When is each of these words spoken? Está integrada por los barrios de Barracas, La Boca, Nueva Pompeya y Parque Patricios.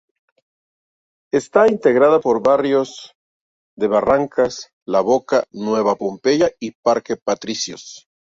Está 1.31 1.67
integrada 1.67 2.19
por 2.21 2.37
los 2.37 2.41
barrios 2.43 3.13
de 3.77 3.85
Barracas, 3.87 4.71
La 4.83 4.99
Boca, 5.01 5.43
Nueva 5.51 5.93
Pompeya 5.93 6.49
y 6.59 6.71
Parque 6.71 7.17
Patricios. 7.17 8.07